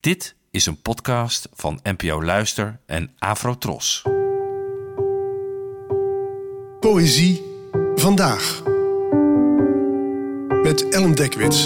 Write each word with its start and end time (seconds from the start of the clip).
Dit 0.00 0.34
is 0.50 0.66
een 0.66 0.82
podcast 0.82 1.48
van 1.52 1.80
NPO 1.82 2.22
Luister 2.22 2.80
en 2.86 3.14
Afrotros. 3.18 4.02
Poëzie 6.80 7.42
vandaag. 7.94 8.62
Met 10.62 10.88
Ellen 10.88 11.14
Dekwits. 11.14 11.64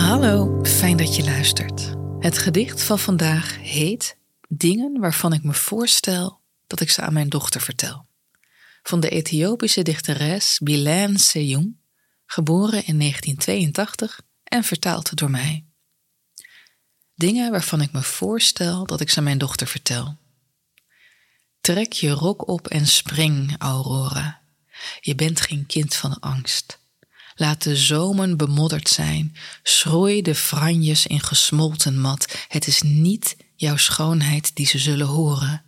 Hallo, 0.00 0.58
fijn 0.62 0.96
dat 0.96 1.16
je 1.16 1.24
luistert. 1.24 1.94
Het 2.18 2.38
gedicht 2.38 2.82
van 2.82 2.98
vandaag 2.98 3.58
heet 3.60 4.18
Dingen 4.48 5.00
waarvan 5.00 5.32
ik 5.32 5.42
me 5.42 5.54
voorstel 5.54 6.40
dat 6.66 6.80
ik 6.80 6.90
ze 6.90 7.00
aan 7.00 7.12
mijn 7.12 7.28
dochter 7.28 7.60
vertel. 7.60 8.06
Van 8.82 9.00
de 9.00 9.08
Ethiopische 9.08 9.82
dichteres 9.82 10.58
Bilal 10.62 11.18
Seyum, 11.18 11.80
geboren 12.32 12.86
in 12.86 12.98
1982 12.98 14.20
en 14.44 14.64
vertaald 14.64 15.16
door 15.16 15.30
mij. 15.30 15.66
Dingen 17.14 17.50
waarvan 17.50 17.80
ik 17.80 17.92
me 17.92 18.02
voorstel 18.02 18.86
dat 18.86 19.00
ik 19.00 19.10
ze 19.10 19.20
mijn 19.20 19.38
dochter 19.38 19.66
vertel. 19.66 20.18
Trek 21.60 21.92
je 21.92 22.10
rok 22.10 22.48
op 22.48 22.68
en 22.68 22.86
spring, 22.86 23.54
Aurora. 23.58 24.42
Je 25.00 25.14
bent 25.14 25.40
geen 25.40 25.66
kind 25.66 25.94
van 25.94 26.20
angst. 26.20 26.78
Laat 27.34 27.62
de 27.62 27.76
zomen 27.76 28.36
bemodderd 28.36 28.88
zijn, 28.88 29.36
schroei 29.62 30.22
de 30.22 30.34
franjes 30.34 31.06
in 31.06 31.20
gesmolten 31.20 32.00
mat. 32.00 32.46
Het 32.48 32.66
is 32.66 32.82
niet 32.82 33.36
jouw 33.56 33.76
schoonheid 33.76 34.56
die 34.56 34.66
ze 34.66 34.78
zullen 34.78 35.06
horen. 35.06 35.64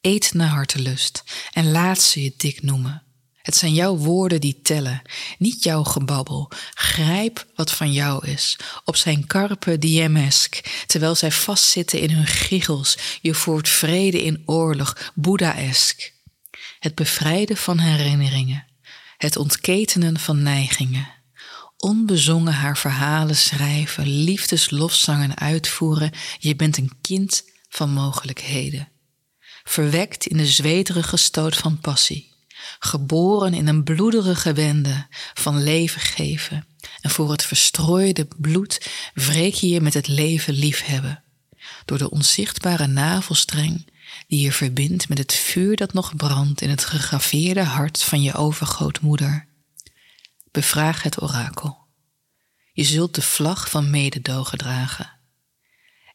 Eet 0.00 0.34
naar 0.34 0.48
hartelust 0.48 1.22
en 1.52 1.70
laat 1.70 2.00
ze 2.00 2.22
je 2.22 2.34
dik 2.36 2.62
noemen. 2.62 3.05
Het 3.46 3.56
zijn 3.56 3.74
jouw 3.74 3.96
woorden 3.96 4.40
die 4.40 4.60
tellen, 4.62 5.02
niet 5.38 5.62
jouw 5.62 5.82
gebabbel. 5.82 6.50
Grijp 6.74 7.46
wat 7.54 7.72
van 7.72 7.92
jou 7.92 8.26
is, 8.26 8.56
op 8.84 8.96
zijn 8.96 9.26
carpe 9.26 9.78
diemesk, 9.78 10.84
terwijl 10.86 11.14
zij 11.14 11.32
vastzitten 11.32 12.00
in 12.00 12.10
hun 12.10 12.26
giegels. 12.26 12.98
Je 13.20 13.34
voert 13.34 13.68
vrede 13.68 14.22
in 14.22 14.42
oorlog, 14.46 15.12
Boeddha-esk. 15.14 16.12
Het 16.78 16.94
bevrijden 16.94 17.56
van 17.56 17.78
herinneringen, 17.78 18.66
het 19.16 19.36
ontketenen 19.36 20.18
van 20.18 20.42
neigingen. 20.42 21.08
Onbezongen 21.76 22.54
haar 22.54 22.78
verhalen 22.78 23.36
schrijven, 23.36 24.06
liefdeslofzangen 24.06 25.38
uitvoeren. 25.38 26.12
Je 26.38 26.56
bent 26.56 26.76
een 26.76 26.92
kind 27.00 27.44
van 27.68 27.90
mogelijkheden. 27.90 28.88
Verwekt 29.64 30.26
in 30.26 30.36
de 30.36 30.46
zweterige 30.46 31.16
stoot 31.16 31.56
van 31.56 31.78
passie 31.78 32.34
geboren 32.78 33.54
in 33.54 33.66
een 33.66 33.84
bloederige 33.84 34.52
wende 34.52 35.06
van 35.34 35.62
leven 35.62 36.00
geven. 36.00 36.66
En 37.00 37.10
voor 37.10 37.30
het 37.30 37.44
verstrooide 37.44 38.28
bloed 38.36 38.90
wreek 39.14 39.54
je 39.54 39.68
je 39.68 39.80
met 39.80 39.94
het 39.94 40.08
leven 40.08 40.54
liefhebben. 40.54 41.22
Door 41.84 41.98
de 41.98 42.10
onzichtbare 42.10 42.86
navelstreng 42.86 43.86
die 44.26 44.40
je 44.40 44.52
verbindt 44.52 45.08
met 45.08 45.18
het 45.18 45.34
vuur 45.34 45.76
dat 45.76 45.92
nog 45.92 46.16
brandt 46.16 46.60
in 46.60 46.70
het 46.70 46.84
gegraveerde 46.84 47.62
hart 47.62 48.02
van 48.02 48.22
je 48.22 48.34
overgrootmoeder. 48.34 49.46
Bevraag 50.50 51.02
het 51.02 51.22
orakel. 51.22 51.78
Je 52.72 52.84
zult 52.84 53.14
de 53.14 53.22
vlag 53.22 53.70
van 53.70 53.90
mededogen 53.90 54.58
dragen 54.58 55.15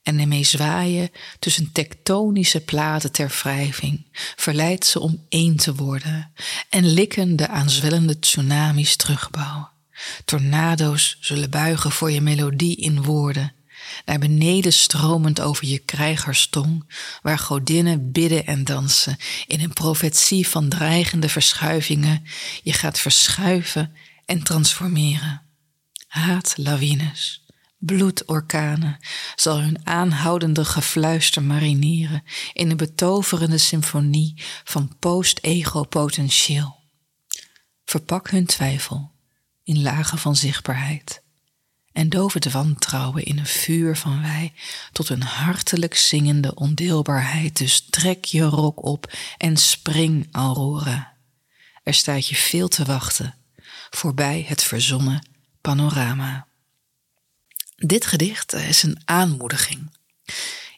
en 0.03 0.19
ermee 0.19 0.44
zwaaien 0.44 1.11
tussen 1.39 1.71
tektonische 1.71 2.59
platen 2.59 3.11
ter 3.11 3.39
wrijving, 3.41 4.05
verleidt 4.35 4.85
ze 4.85 4.99
om 4.99 5.25
één 5.30 5.55
te 5.55 5.75
worden 5.75 6.31
en 6.69 6.94
likken 6.94 7.35
de 7.35 7.47
aanzwellende 7.47 8.19
tsunamis 8.19 8.95
terugbouwen. 8.95 9.69
Tornado's 10.25 11.17
zullen 11.19 11.49
buigen 11.49 11.91
voor 11.91 12.11
je 12.11 12.22
melodie 12.22 12.75
in 12.75 13.03
woorden, 13.03 13.53
naar 14.05 14.19
beneden 14.19 14.73
stromend 14.73 15.41
over 15.41 15.67
je 15.67 15.79
krijgerstong, 15.79 16.94
waar 17.22 17.39
godinnen 17.39 18.12
bidden 18.12 18.45
en 18.45 18.63
dansen 18.63 19.18
in 19.47 19.59
een 19.59 19.73
profetie 19.73 20.47
van 20.47 20.69
dreigende 20.69 21.29
verschuivingen. 21.29 22.23
Je 22.63 22.73
gaat 22.73 23.00
verschuiven 23.00 23.95
en 24.25 24.44
transformeren. 24.44 25.41
Haat 26.07 26.53
lawines 26.57 27.41
bloedorkanen 27.81 28.97
zal 29.36 29.62
hun 29.62 29.88
aanhoudende 29.88 30.66
gefluister 30.66 31.44
marineren 31.44 32.24
in 32.53 32.69
een 32.69 32.78
betoverende 32.78 33.58
symfonie 33.58 34.34
van 34.64 34.96
post-ego-potentieel. 35.00 36.80
Verpak 37.86 38.30
hun 38.30 38.46
twijfel 38.46 39.12
in 39.64 39.81
lagen 39.81 40.18
van 40.18 40.36
zichtbaarheid 40.36 41.22
en 41.92 42.09
doof 42.09 42.34
het 42.34 42.52
wantrouwen 42.52 43.24
in 43.24 43.38
een 43.38 43.46
vuur 43.46 43.98
van 43.98 44.22
wij 44.22 44.53
tot 44.92 45.09
een 45.09 45.24
hartelijk 45.24 45.96
zingende 45.96 46.56
ondeelbaarheid. 46.56 47.58
Dus 47.58 47.86
trek 47.90 48.25
je 48.25 48.44
rok 48.44 48.86
op 48.86 49.13
en 49.38 49.58
spring, 49.58 50.28
Aurora. 50.31 51.13
Er 51.84 51.94
staat 51.94 52.28
je 52.28 52.36
veel 52.36 52.68
te 52.68 52.86
wachten 52.86 53.36
voorbij 53.90 54.46
het 54.48 54.63
verzonnen 54.63 55.28
panorama. 55.62 56.48
Dit 57.86 58.06
gedicht 58.06 58.53
eh, 58.53 58.69
is 58.69 58.84
een 58.84 59.02
aanmoediging. 59.06 59.92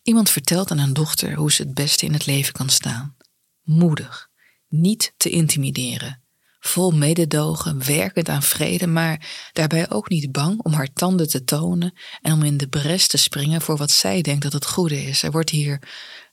Iemand 0.04 0.30
vertelt 0.30 0.72
aan 0.72 0.78
een 0.78 0.94
dochter 0.94 1.34
hoe 1.34 1.52
ze 1.52 1.62
het 1.62 1.74
beste 1.74 2.06
in 2.06 2.14
het 2.14 2.26
leven 2.26 2.54
kan 2.54 2.70
staan. 2.70 3.16
Moedig, 3.64 4.30
niet 4.68 5.14
te 5.18 5.30
intimideren, 5.30 6.22
vol 6.60 6.92
mededogen, 6.92 7.86
werkend 7.86 8.30
aan 8.30 8.44
vrede, 8.44 8.88
maar 8.88 9.50
daarbij 9.54 9.90
ook 9.90 10.10
niet 10.10 10.32
bang 10.32 10.62
om 10.62 10.74
haar 10.74 10.94
tanden 10.94 11.30
te 11.30 11.44
tonen 11.44 11.94
en 12.22 12.34
om 12.34 12.44
in 12.44 12.58
de 12.58 12.68
bres 12.68 13.08
te 13.08 13.18
springen 13.18 13.62
voor 13.62 13.78
wat 13.78 13.92
zij 13.92 14.22
denkt 14.22 14.44
dat 14.44 14.54
het 14.54 14.66
goede 14.66 15.04
is. 15.04 15.24
Er 15.24 15.32
wordt 15.32 15.50
hier 15.50 15.80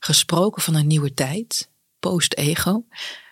gesproken 0.00 0.62
van 0.62 0.74
een 0.74 0.86
nieuwe 0.86 1.14
tijd, 1.14 1.70
post-ego, 2.00 2.84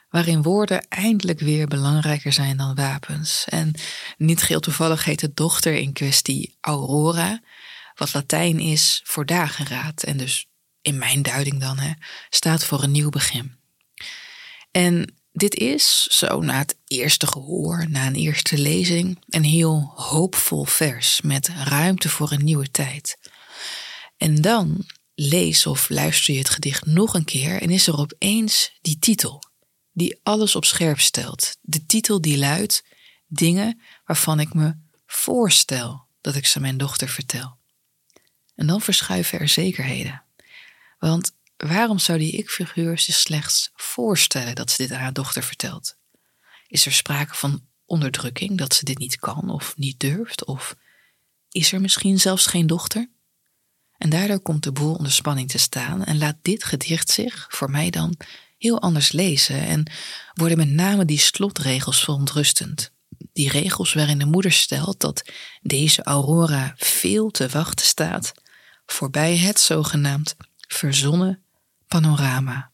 waarin 0.08 0.42
woorden 0.42 0.88
eindelijk 0.88 1.40
weer 1.40 1.66
belangrijker 1.66 2.32
zijn 2.32 2.56
dan 2.56 2.74
wapens. 2.74 3.44
En 3.48 3.74
niet 4.16 4.42
geheel 4.42 4.60
toevallig 4.60 5.04
heet 5.04 5.20
de 5.20 5.34
dochter 5.34 5.74
in 5.74 5.92
kwestie 5.92 6.56
Aurora, 6.60 7.40
wat 7.94 8.14
Latijn 8.14 8.58
is 8.58 9.00
voor 9.04 9.26
dageraad. 9.26 10.02
En 10.02 10.16
dus 10.16 10.46
in 10.82 10.98
mijn 10.98 11.22
duiding 11.22 11.60
dan, 11.60 11.78
hè, 11.78 11.92
staat 12.30 12.64
voor 12.64 12.82
een 12.82 12.90
nieuw 12.90 13.10
begin. 13.10 13.56
En 14.70 15.14
dit 15.32 15.54
is, 15.54 16.02
zo 16.02 16.40
na 16.40 16.58
het 16.58 16.76
eerste 16.86 17.26
gehoor, 17.26 17.86
na 17.88 18.06
een 18.06 18.14
eerste 18.14 18.58
lezing, 18.58 19.18
een 19.28 19.44
heel 19.44 19.92
hoopvol 19.94 20.64
vers 20.64 21.20
met 21.20 21.48
ruimte 21.48 22.08
voor 22.08 22.32
een 22.32 22.44
nieuwe 22.44 22.70
tijd. 22.70 23.18
En 24.16 24.34
dan 24.34 24.86
lees 25.14 25.66
of 25.66 25.88
luister 25.88 26.32
je 26.32 26.38
het 26.38 26.48
gedicht 26.48 26.86
nog 26.86 27.14
een 27.14 27.24
keer 27.24 27.62
en 27.62 27.70
is 27.70 27.86
er 27.86 27.98
opeens 27.98 28.78
die 28.80 28.98
titel 28.98 29.42
die 29.98 30.20
alles 30.22 30.56
op 30.56 30.64
scherp 30.64 31.00
stelt. 31.00 31.56
De 31.60 31.86
titel 31.86 32.20
die 32.20 32.38
luidt 32.38 32.84
Dingen 33.26 33.80
waarvan 34.04 34.40
ik 34.40 34.54
me 34.54 34.76
voorstel 35.06 36.06
dat 36.20 36.34
ik 36.34 36.46
ze 36.46 36.60
mijn 36.60 36.78
dochter 36.78 37.08
vertel. 37.08 37.56
En 38.54 38.66
dan 38.66 38.80
verschuiven 38.80 39.38
er 39.38 39.48
zekerheden. 39.48 40.22
Want 40.98 41.32
waarom 41.56 41.98
zou 41.98 42.18
die 42.18 42.32
ik-figuur 42.32 42.98
zich 42.98 43.14
slechts 43.14 43.70
voorstellen 43.74 44.54
dat 44.54 44.70
ze 44.70 44.82
dit 44.82 44.92
aan 44.92 45.00
haar 45.00 45.12
dochter 45.12 45.42
vertelt? 45.42 45.96
Is 46.66 46.86
er 46.86 46.92
sprake 46.92 47.34
van 47.34 47.66
onderdrukking 47.84 48.58
dat 48.58 48.74
ze 48.74 48.84
dit 48.84 48.98
niet 48.98 49.18
kan 49.18 49.50
of 49.50 49.76
niet 49.76 50.00
durft? 50.00 50.44
Of 50.44 50.76
is 51.50 51.72
er 51.72 51.80
misschien 51.80 52.20
zelfs 52.20 52.46
geen 52.46 52.66
dochter? 52.66 53.10
En 53.98 54.10
daardoor 54.10 54.40
komt 54.40 54.62
de 54.62 54.72
boel 54.72 54.94
onder 54.94 55.12
spanning 55.12 55.50
te 55.50 55.58
staan 55.58 56.04
en 56.04 56.18
laat 56.18 56.36
dit 56.42 56.64
gedicht 56.64 57.10
zich, 57.10 57.46
voor 57.50 57.70
mij 57.70 57.90
dan, 57.90 58.16
heel 58.58 58.80
anders 58.80 59.12
lezen 59.12 59.66
en 59.66 59.90
worden 60.34 60.58
met 60.58 60.70
name 60.70 61.04
die 61.04 61.18
slotregels 61.18 62.00
verontrustend. 62.00 62.90
Die 63.32 63.50
regels 63.50 63.92
waarin 63.92 64.18
de 64.18 64.26
moeder 64.26 64.52
stelt 64.52 65.00
dat 65.00 65.24
deze 65.62 66.02
aurora 66.02 66.74
veel 66.76 67.30
te 67.30 67.48
wachten 67.48 67.86
staat 67.86 68.32
voorbij 68.86 69.36
het 69.36 69.60
zogenaamd 69.60 70.36
verzonnen 70.68 71.42
panorama. 71.86 72.70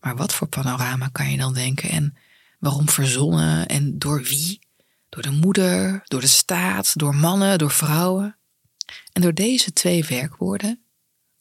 Maar 0.00 0.16
wat 0.16 0.34
voor 0.34 0.48
panorama 0.48 1.08
kan 1.08 1.30
je 1.30 1.36
dan 1.36 1.54
denken 1.54 1.90
en 1.90 2.16
waarom 2.58 2.88
verzonnen 2.88 3.66
en 3.66 3.98
door 3.98 4.22
wie? 4.22 4.62
Door 5.08 5.22
de 5.22 5.30
moeder, 5.30 6.02
door 6.04 6.20
de 6.20 6.26
staat, 6.26 6.98
door 6.98 7.14
mannen, 7.14 7.58
door 7.58 7.70
vrouwen. 7.70 8.36
En 9.12 9.22
door 9.22 9.34
deze 9.34 9.72
twee 9.72 10.04
werkwoorden, 10.04 10.82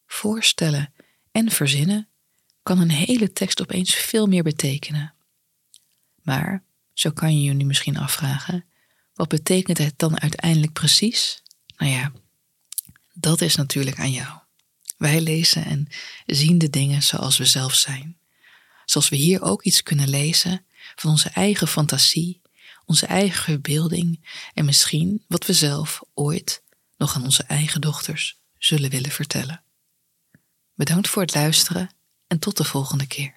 voorstellen 0.08 0.94
en 1.32 1.52
verzinnen, 1.52 2.08
kan 2.64 2.80
een 2.80 2.92
hele 2.92 3.32
tekst 3.32 3.62
opeens 3.62 3.96
veel 3.96 4.28
meer 4.28 4.44
betekenen. 4.44 5.14
Maar, 6.22 6.64
zo 6.94 7.12
kan 7.12 7.38
je 7.38 7.44
je 7.44 7.54
nu 7.54 7.66
misschien 7.66 7.98
afvragen, 7.98 8.66
wat 9.14 9.28
betekent 9.28 9.78
het 9.78 9.94
dan 9.98 10.20
uiteindelijk 10.20 10.74
precies? 10.74 11.42
Nou 11.78 11.92
ja, 11.92 12.12
dat 13.14 13.42
is 13.42 13.56
natuurlijk 13.56 14.00
aan 14.00 14.12
jou. 14.12 14.40
Wij 14.98 15.22
lezen 15.22 15.66
en 15.66 15.88
zien 16.26 16.58
de 16.58 16.70
dingen 16.70 17.04
zoals 17.04 17.38
we 17.38 17.46
zelf 17.46 17.74
zijn. 17.74 18.18
Zoals 18.86 19.10
we 19.10 19.16
hier 19.16 19.42
ook 19.42 19.64
iets 19.64 19.84
kunnen 19.84 20.10
lezen 20.10 20.66
van 20.96 21.12
onze 21.12 21.30
eigen 21.30 21.68
fantasie, 21.68 22.42
onze 22.86 23.06
eigen 23.06 23.44
verbeelding 23.44 24.30
en 24.54 24.66
misschien 24.66 25.24
wat 25.28 25.46
we 25.46 25.54
zelf 25.54 26.02
ooit 26.14 26.64
nog 26.98 27.16
aan 27.16 27.24
onze 27.24 27.44
eigen 27.44 27.82
dochters 27.82 28.38
zullen 28.58 28.90
willen 28.90 29.12
vertellen. 29.12 29.64
Bedankt 30.74 31.10
voor 31.10 31.22
het 31.22 31.36
luisteren 31.36 31.90
en 32.34 32.40
tot 32.40 32.58
de 32.58 32.64
volgende 32.64 33.08
keer. 33.08 33.36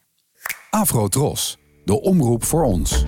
Afro 0.70 1.08
Tros, 1.08 1.58
de 1.84 2.00
omroep 2.00 2.44
voor 2.44 2.64
ons. 2.64 3.04